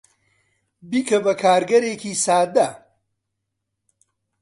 [0.89, 2.69] بیکە بە کارگەرێکی سادە.